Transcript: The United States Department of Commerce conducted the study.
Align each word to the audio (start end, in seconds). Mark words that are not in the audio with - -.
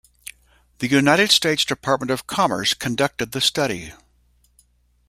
The 0.79 0.87
United 0.87 1.29
States 1.29 1.63
Department 1.63 2.09
of 2.09 2.25
Commerce 2.25 2.73
conducted 2.73 3.33
the 3.33 3.39
study. 3.39 3.93